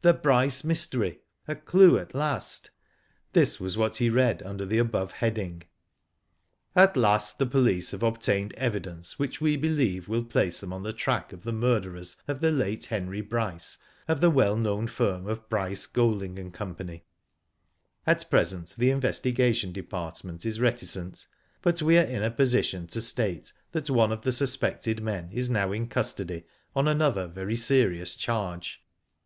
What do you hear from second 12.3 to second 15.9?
the late Henry Bryce, of the well known firm of Bryce,